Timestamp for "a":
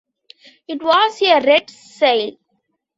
1.21-1.41